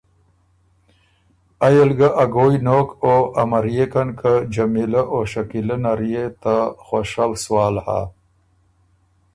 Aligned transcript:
ائ 1.67 1.77
ل 1.87 1.91
ګه 1.99 2.09
ا 2.23 2.25
ګویٛ 2.35 2.55
نوک 2.65 2.87
او 3.09 3.15
امريېکن 3.43 4.09
که 4.19 4.31
جمیلۀ 4.53 5.01
او 5.13 5.19
شکیلۀ 5.31 5.75
نر 5.83 5.99
يې 6.11 6.25
ته 6.41 6.55
خوشؤ 6.85 7.31
سوال 7.43 7.75
هۀ۔ 7.85 8.01